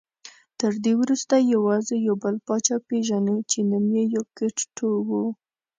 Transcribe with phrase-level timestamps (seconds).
[0.59, 5.09] تر دې وروسته یوازې یو بل پاچا پېژنو چې نوم یې یوکیت ټو و